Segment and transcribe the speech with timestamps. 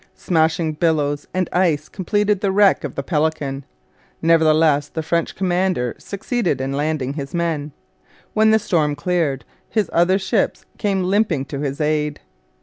[0.15, 3.65] Smashing billows and ice completed the wreck of the Pelican;
[4.19, 7.71] nevertheless the French commander succeeded in landing his men.
[8.33, 12.19] When the storm cleared, his other ships came limping to his aid.